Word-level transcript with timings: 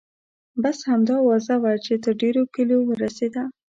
بس 0.63 0.77
همدا 0.89 1.15
اوازه 1.21 1.55
وه 1.63 1.73
چې 1.85 1.93
تر 2.03 2.13
ډېرو 2.21 2.41
کلیو 2.55 2.79
ورسیده. 2.91 3.43